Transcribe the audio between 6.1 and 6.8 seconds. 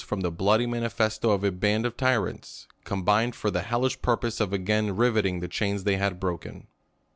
broken.